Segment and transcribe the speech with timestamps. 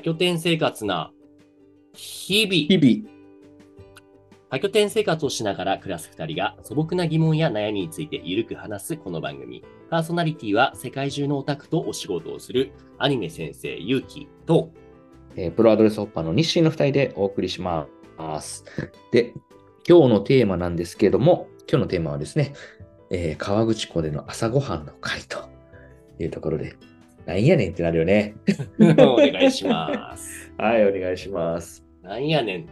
[0.00, 1.12] 多拠点生活な
[1.92, 2.54] 日々。
[2.80, 3.10] 日々。
[4.48, 9.62] 多拠点生活をしながら暮らす二人が素朴な疑問や悩みについてゆるく話すこの番組。
[9.90, 14.72] パーソナリティは世界中のオタクとお仕事をするアニメ先生ゆうきと、
[15.36, 17.86] えープロアドレスホッパーの日清の2人でお送りしま
[18.40, 18.64] す。
[19.12, 19.34] で、
[19.86, 22.54] 今日のテーマなんですけれども、今日のテーマはですね、
[23.10, 25.50] えー川口湖での朝ごはんの会と
[26.18, 26.78] いうところで、
[27.30, 28.34] なんやねんってなるよね。
[28.98, 30.52] お願いします。
[30.58, 31.86] はい、お願いします。
[32.02, 32.66] なんやねん。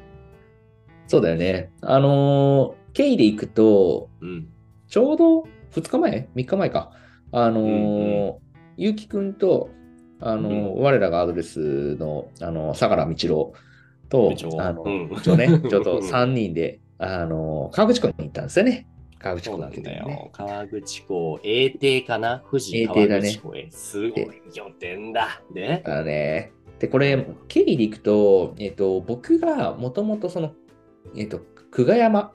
[1.07, 1.71] そうだよね。
[1.81, 4.49] あのー経緯で行くと、うん。
[4.89, 6.91] ちょうど2日前 ?3 日前か。
[7.31, 8.39] あのーうんう
[8.77, 9.71] ゆうきくんと、
[10.19, 13.53] あのーう我らがアドレスの、あの相良道郎
[14.09, 14.83] とあの、
[15.37, 18.89] ね、ちょっと 3人で、あのー川口湖に行ったんですよね。
[19.19, 20.07] 川口湖なんだよ。
[20.07, 20.31] ね。
[20.33, 22.43] 川口湖、永定かな？
[22.51, 23.69] 富士川永定だね口湖へ。
[23.71, 25.43] すごい拠点だ。
[25.53, 26.53] で、あのね。
[26.79, 30.53] で、これ、経緯で行くと、えっ、と、僕がもともとその、
[31.17, 32.33] えっ、と、久我山、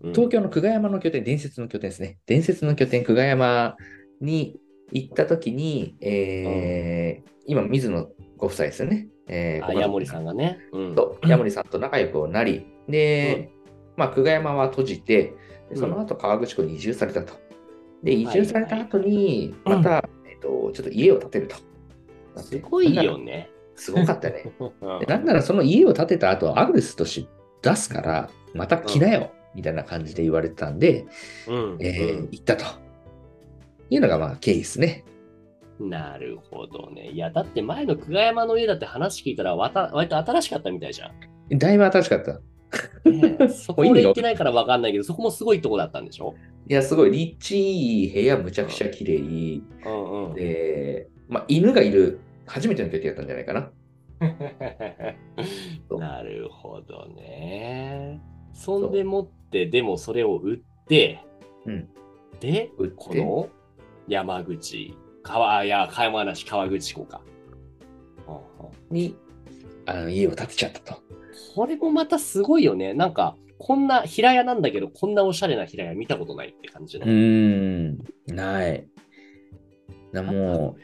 [0.00, 2.18] うん東京の久我山の拠点、伝説の拠点ですね。
[2.26, 3.76] 伝説の拠点、久我山
[4.20, 4.60] に
[4.92, 9.08] 行った時に、えー今、水野ご夫妻ですよね。
[9.28, 10.58] えーあ、ご家族ヤモリさんがね。
[10.72, 10.94] うん。
[10.94, 13.50] と、ヤモリさんと仲良くなり、で、
[13.96, 15.34] まあ、久我山は閉じて、
[15.70, 17.34] でその後川口湖に移住されたと。
[18.02, 21.56] で、移住された後に、はいまた、えっと、ちょっと家を建てると。
[22.42, 23.50] すごいよね。
[23.74, 24.52] すごかったね。
[25.08, 27.28] なんならその家を建てた後、アグレスとして
[27.62, 31.06] 出すから、また来なよ、みたいな感じで言われてたんで、
[31.48, 32.64] うんえーうん行ったと。
[33.88, 35.04] いうのが、まあ、経緯ですね。
[35.78, 37.10] なるほどね。
[37.10, 41.58] いや、だって前の久我山の家だって話聞いたらわた割と新しかったみたいじゃん。
[41.58, 42.40] だいぶ新しかった。
[43.48, 46.34] そこ俺行ってないから分かんないけど、そこもすごいとこだったんでしょ？
[46.68, 49.18] いや、すごい、立地いい部屋むちゃくちゃ綺麗
[49.84, 50.34] うんうん。
[50.34, 53.70] で、まあ、犬がいる初めての拠点だったんじゃないかな？
[55.98, 58.20] なるほどね。
[58.52, 61.20] そんでもって、でもそれを売って、
[61.66, 61.88] うん
[62.40, 63.48] で、この
[64.08, 67.22] 山口、川、いや、山梨川口湖か。
[68.90, 69.16] に
[69.86, 71.02] あの家を建てちゃったと。
[71.54, 72.94] これもまたすごいよね。
[72.94, 77.06] なんか、こんな平屋なんだけど、こんなおしゃれな平屋見たことないって感じうの。
[77.06, 78.86] ーん、ない。
[80.12, 80.76] なも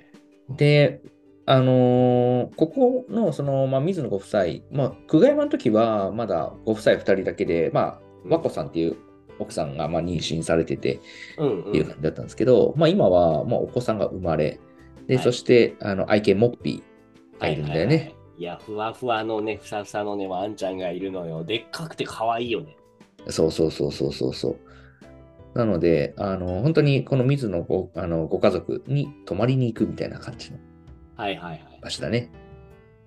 [0.51, 1.01] う、で、
[1.45, 8.97] あのーここの、その、まあ、水野ご夫妻、まあ、久我山の時は、まだご夫妻2人だけで、まあ、和子さんっていう
[9.39, 11.01] 奥さんが、まあ、妊娠されてて
[11.39, 14.61] うんっていう感じだったんですけど、まあ、今は、まあ、お子さんが生まれ、
[15.09, 17.87] で、はいそして、あの、愛犬モッピーがいるんだよね。
[17.87, 21.45] はいはいはいいや、ふわふわのね、ふさふさのね、ワンちゃんがいるのよ。
[21.45, 22.77] でっかくて可愛いよね。
[23.29, 24.49] そうそうそうそうそうそ
[25.55, 25.57] う。
[25.57, 30.59] なので、あの、本当にこの水野ごあのご家族に泊まりに行くみたいな感じの
[31.15, 31.81] はいはいはい。
[31.81, 32.33] 場所だね。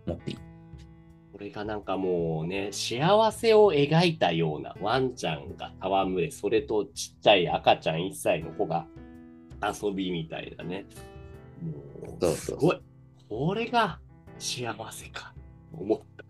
[0.06, 0.38] モッピー。
[1.34, 8.88] これがなんかもうね、幸せを描いたようなワンちゃんが戯れ、それとちっちゃい赤ちゃん1歳の子が
[9.62, 10.85] 遊びみたいなね。
[11.62, 12.81] もそうそうそうすごい。
[13.28, 14.00] これが
[14.40, 15.34] 幸せか。
[15.73, 16.25] 思った。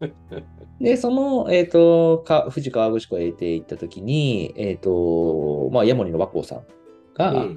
[0.80, 6.64] で、その、えっ、と、か富士川口湖へ行った時に、えっ、と、まあ、ヤモリの和光さん
[7.14, 7.56] が、うんうん。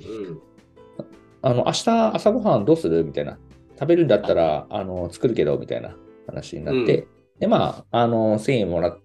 [1.42, 3.38] あの、明日朝ごはんどうするみたいな。
[3.80, 5.96] 食べるんだったら、あの、作るけど、みたいな
[6.26, 7.08] 話になって、
[7.40, 9.00] で、まあ、あの、1000円もらっ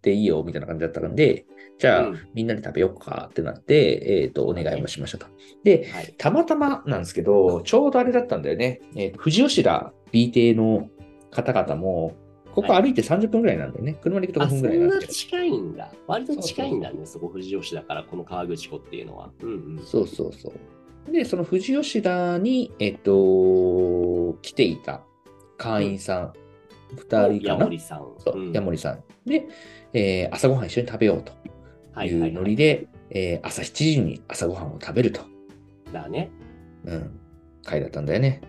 [0.00, 1.44] ていいよ、みたいな感じだったんで、
[1.78, 5.26] じゃあ、うんみんなで食べようかってなって、えっ、と、お願いをしましたと。
[5.62, 6.14] で、はい。
[6.16, 8.80] たまたまなんですけど、ちょうどあれだったんだよね。
[8.96, 10.88] えー富士吉田 B 邸の
[11.32, 12.12] 方々も、
[12.52, 13.98] ここ歩いて30分ぐらいなんだよね。
[14.00, 15.08] 車で行くと5あ、そ分ぐらいなんんだけど。
[15.08, 15.92] な近いんだ。
[16.06, 19.30] 割と近いんだね、そこ富士吉だから、この川口湖っていうのは。
[19.42, 19.82] うんうん。
[19.84, 20.52] そうそうそ
[21.08, 21.12] う。
[21.12, 25.02] で、その富士吉田に、えっと、来ていた
[25.58, 26.32] 会員さ
[26.92, 27.58] ん、2人かな？
[27.58, 27.68] ヤモ。
[27.70, 28.06] リさん。
[28.18, 29.02] そう、んヤモリさん。
[29.26, 29.46] で、
[29.92, 31.32] えー朝ごはん一緒に食べようと
[31.92, 32.32] はいはいいうはい。
[32.32, 35.22] ノリで、えー朝7時に朝ごはんを食べると、
[35.92, 36.30] だね。
[36.84, 37.10] うん、
[37.64, 38.40] 会だったんだよね。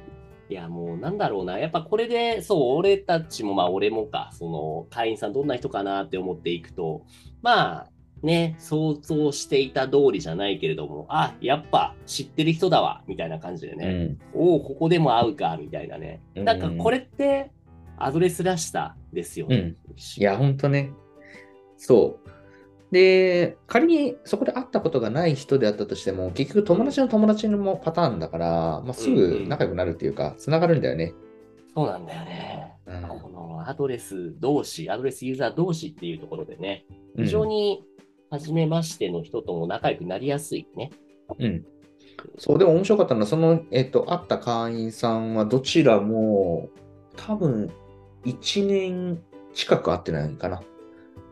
[0.49, 1.57] いや、もうなんだろうな。
[1.57, 7.03] やっぱこれで、そう、俺たちも、まあ俺もか、その、会員さんどんな人かなって思っていくと、
[7.41, 7.89] まあ、
[8.21, 13.85] ね、想像していた通りじゃないけれども、あ、やっぱ知ってる人だわ、みたいな感じでうね。
[14.05, 14.17] ん。
[14.33, 16.21] おお、ここでも会うか、みたいなね。
[16.35, 17.51] うんなんかこれって、
[17.97, 19.55] アドレスらしさですよね。
[19.55, 19.75] うん。
[20.17, 20.91] いや、ほんとね。
[21.77, 22.24] そう。
[22.95, 28.47] で、仮にそこで会ったことがない人であったとしても、結局友達の友達のパターンだから、
[28.85, 31.13] まあ、すぐ仲良くなるっていうか、つながるんだよね。
[31.75, 32.71] そうなんだよね。
[32.85, 36.85] うんこのアドレス同士、アドレスユーザー同士っていうところでね、
[37.17, 37.83] うん非常に
[38.29, 40.91] 初めましての人とも仲良くなりやすいね。
[41.37, 41.65] うん。
[42.37, 46.69] そう、でも面白かったのは、その、えっと、会った会員さんはどちらも、
[47.17, 47.69] 多分
[48.23, 49.21] 1年
[49.53, 50.61] 近く会ってないかな。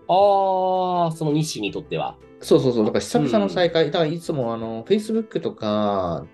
[0.08, 2.18] ああ、その西にとっては。
[2.42, 6.26] そうそうそう、だから久々の再会、だからいつもあの Facebook とか、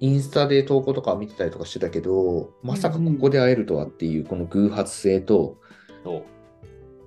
[0.00, 5.58] インスタで投稿とか見てたりとかしてたけど、まさかここで会えるとはっていう、この偶発性と、
[6.04, 6.24] そ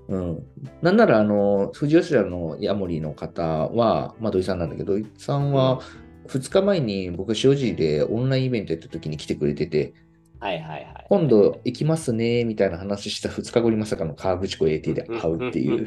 [0.10, 0.16] う。
[0.16, 0.44] うん。
[0.82, 5.80] なんなら、あの、富士吉田のヤモリの方は、まあ、土井さんなんだけど、土井さんは
[6.28, 9.94] 2日前に僕、塩尻でオンラインイベントやった時に来てくれてて、
[10.42, 11.06] はいはいはい。
[11.08, 15.86] 今度行きますね、みたいな話した2日後にまさかの河口湖 AT で会うっていう。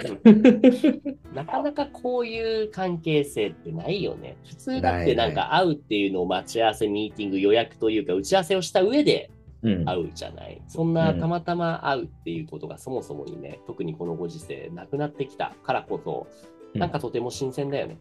[1.34, 4.36] なかなかこういう関係性ってないよね。
[4.46, 9.30] 普通だってなんか会うっていうのを待ち合わせ、ミーティング、予約というか打ち合わせをした上で
[9.64, 9.84] うん。
[9.86, 10.62] 会うじゃない。
[10.68, 16.28] そんなたまたま会うっていうことがそもそもにね、特にこのご時世なくなってきたからこそ、
[16.74, 17.98] なんかとても新鮮だよね。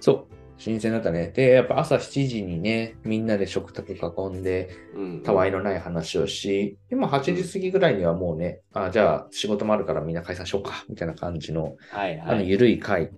[0.00, 0.43] そう。
[0.56, 1.32] 新鮮だったね。
[1.34, 5.22] で、やっぱ朝7時にね、みんなで食卓囲んで、うん。
[5.22, 12.48] たわいのない話をし、でも8時過ぎぐらいにはもうね、あじゃあ仕事もあるからみんな解散しようか、みたいな感じの、あの、はいはい。
[12.48, 13.10] ゆるい会。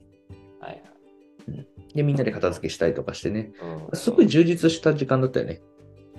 [0.60, 0.82] はい
[1.94, 3.52] で、みんなで片付けしたりとかしてね。
[3.90, 5.62] うんすごい充実した時間だったよね。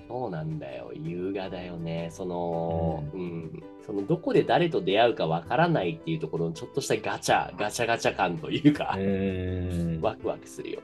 [0.07, 0.91] そうなんだよ。
[0.95, 2.09] 優雅だよね。
[2.11, 10.01] その、うん、そのどこで誰と出会うかわからないっていうところのちょっとしたガチャ、ガチャガチャ感というか、ーん。
[10.01, 10.81] ワクワクするよ。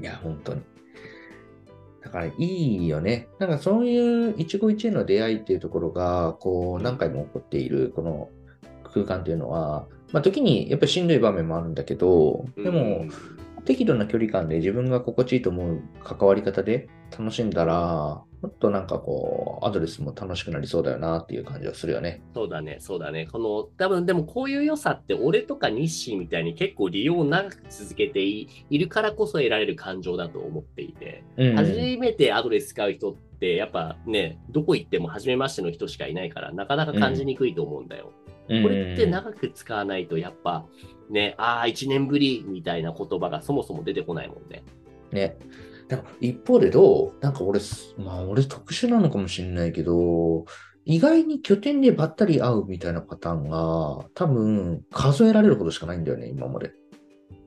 [0.00, 0.62] いや、本当に。
[2.02, 3.28] だからいいよね。
[3.38, 8.28] なんかそういう一期一会の出会いっていうところが、こう何回も起こっているこの
[8.92, 13.10] 空間っていうのは、まあ時にやっぱりしんどい場面もあるんだけど、でもうん、
[13.64, 22.22] 適度な距離感で自分が心地いいと思う関わり方で楽しんだら、もっとなんかこう、アドレスも楽しくなりそうだよなっていう感じはするよね。
[22.34, 23.28] そうだね、そうだね。
[23.30, 38.12] この、多分でもこういう良さって、俺とか日誌みたいに結構利用を長く続けていいるからこそ得られる感情だと思っていて、うん初めてアドレス使う人って、やっぱね、どこ行っても初めましての人しかいないから、なかなか感じにくいと思うんだよ。
[38.48, 40.66] これって長く使わないと、やっぱ
[41.08, 44.64] ね、ああ、1年ぶりみたいな言葉がそもそも出てこないもんね。
[45.12, 45.36] ね。
[45.88, 47.12] でも一方でどう？
[47.20, 47.60] なんか俺、
[47.98, 50.44] まあ俺特殊なのかもしれないけど、
[50.84, 56.72] 意外に拠点でばったり会うみたいなパターンが多分数えられるほどしかないんだよね、今まで。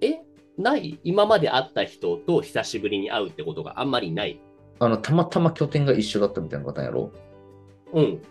[0.01, 0.19] え？
[0.57, 0.99] ない？
[1.03, 4.39] 今まで会った人と久しぶりに会うってことがあんまりない？
[4.79, 7.11] あの、たまたま拠点が一緒だったみたいなパターンやろ？
[7.93, 8.21] うん。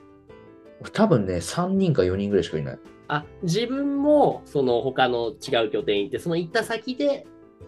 [0.81, 2.79] 俺多分ね、3人か4人ぐらいしかいない。
[3.09, 7.27] あ、自分もその他の違う拠点行って、その行った先で、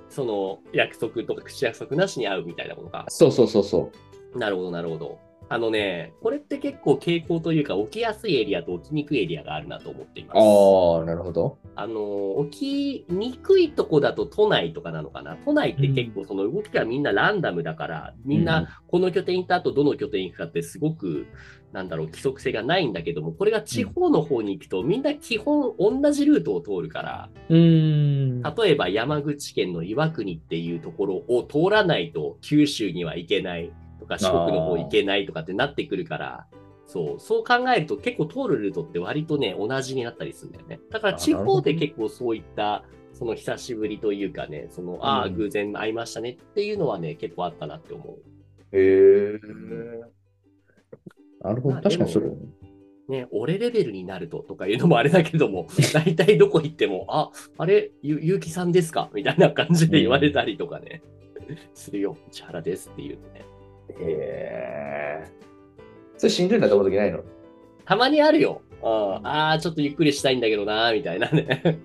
[0.09, 3.05] その約束とか口約束なしに会うみたいなことか。
[3.09, 3.91] そうそうそうそ
[4.35, 4.39] う。
[4.39, 5.19] なるほど、なるほど。
[5.49, 10.39] あのね、これって結構傾向というか、起きやすいエリアと起きにくいエリアがあるなと思っています。
[10.39, 11.59] ああ、なるほど。
[11.77, 15.37] あの、起きにくいとこだと都内とかなのかな？
[15.45, 21.27] 都内って結構その動きがみんなランダムだから、みんなこの拠点行った後どの拠点行くかってすごく、
[21.73, 28.43] なんだろう、規則性がないんだけども、これが地方の方に行くとみんな基本同じルートを通るから、うーん。
[28.43, 33.71] 例えば山口県の岩国っていうところを通らないと九州には行けない
[34.07, 36.47] とか四国の方行けないとかってなってくるから、
[36.87, 40.81] そう、そう考えると結構通るルートって割とね、同じになったりするんだよね。
[40.91, 48.17] だから地方で結構そういった、その久しぶりというかね、その、ああ、うん偶然会いましたねっていうのはね、結構あったなって思う。
[48.73, 49.41] へえ。
[51.43, 51.75] なるほど。
[51.75, 52.27] まあ確かにそれ。
[53.09, 59.11] ね、俺レベルになるととかいうのもあれだけども、 大体どこ行っても、あ、あれ、ゆゆうきさんですか？
[59.15, 61.03] みたいな感じで言われたりとかね、
[61.73, 63.45] するよ、千原ですっていうね。
[64.01, 65.25] へえ。
[66.17, 67.21] それしんどいなと思う時ないの？
[67.85, 68.63] たまにあるよ。
[68.83, 71.63] うん、ああ、ちょっとゆっくりしたいんだけどな、みたいなね。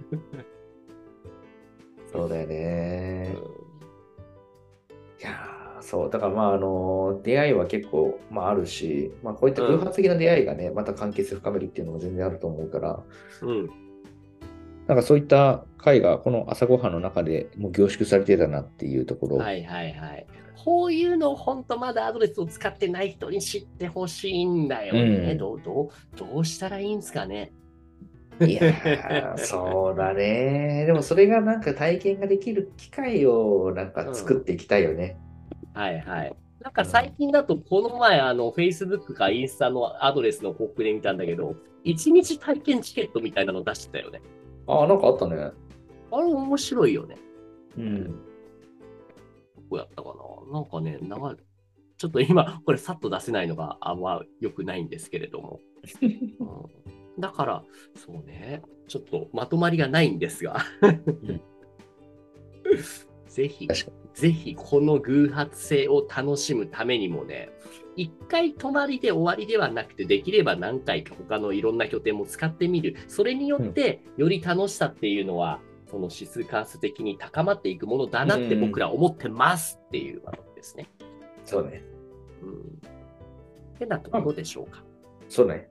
[2.12, 3.30] そうだようね。
[3.30, 13.04] んいやーそう、だからまあ、あの、出会いは結構、まあ、あるし、まあ、こういった偶発的な出会いがね、また関係性深めるっていうのも全然あると思うから、
[13.44, 13.70] うん、
[14.88, 19.38] なんかそういった会がこの朝ごはんの中でもう凝縮されてたなっていうところ。
[19.38, 20.26] はいはいはい。
[20.64, 26.18] こういうのを本当まだアドレスを使ってない人に知ってほしいんだよね、うんどうどう。
[26.18, 27.52] どうしたらいいんすかね。
[28.40, 30.86] いやー、そうだね。
[30.86, 35.18] でもそれがなんか体験ができる機会をなんか作っていきたいよね。
[35.74, 36.36] はいはい。
[36.62, 44.22] なんか最近だと、この前、あの、Facebook かインスタのアドレスの広告で見たんだけど、1日体験チケットみたいなの出してたよね。
[44.68, 45.36] ああ、なんかあったね。
[46.12, 47.18] あれ面白いよね。
[47.78, 48.06] うん。
[48.06, 48.12] ど
[49.70, 50.14] こやったか
[50.50, 51.36] ななんかね、長い。
[51.98, 55.60] ちょっと今、これさっと出せないのがあんま良くないんですけれども。
[56.02, 57.64] うんだから、
[57.96, 60.54] そうね、ちょっとまとまりがないんですが。
[60.58, 61.42] ん
[63.28, 67.50] ぜひ確か、ぜひこの偶発性を楽しむためにもね、
[67.96, 72.96] 一回泊まりで終わりではなくて、できれば何回か他のいろんな拠点も使ってみる。
[73.08, 80.90] それによって、より楽しさっていうのは、その指数関数的に高まっていくものだなって僕ら思ってますっていうわけですね。
[81.44, 81.84] そうね。
[82.42, 82.82] うん。
[83.78, 84.84] てなところでしょうか。
[85.28, 85.70] そうね。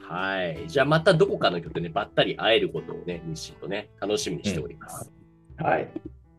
[0.00, 0.64] はい。
[0.68, 5.12] じゃあまたどこかの拠点でばったり会えることをね、日清とね、楽しみにしております。
[5.58, 5.88] はい。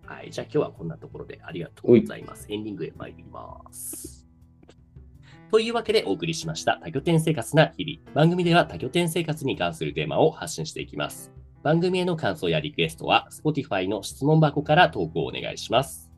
[0.09, 0.31] はい。
[0.31, 2.47] じゃあ今日はこんなところでありがとうございます。
[2.49, 4.27] エンディングへ参ります。
[5.51, 8.15] というわけでお送りしました多拠点生活な日々。
[8.15, 11.31] 番組では多拠点生活に関するテーマを発信していきます。
[11.61, 16.09] 番組への感想やリクエストは Spotify の質問箱から投稿をお願いします。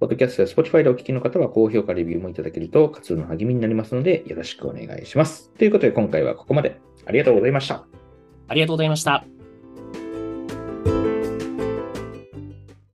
[0.00, 5.50] ポッドキャストや Spotify でお聞きの方は高評価、レビューもいただけると活動の励みになりますのでよろしくお願いします。
[5.50, 6.80] ということで今回はここまで。
[7.04, 7.84] ありがとうございました。
[8.48, 9.31] ありがとうございました。